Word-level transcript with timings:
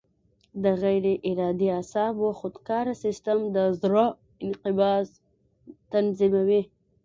د 0.63 0.65
غیر 0.81 1.05
ارادي 1.29 1.67
اعصابو 1.77 2.27
خودکاره 2.39 2.93
سیستم 3.03 3.37
د 3.55 3.57
زړه 3.81 4.05
انقباض 4.45 5.07
تنظیموي. 5.93 6.61